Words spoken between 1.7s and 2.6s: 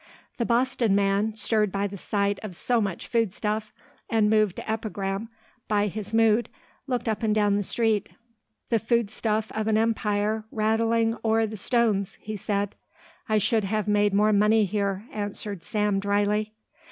by the sight of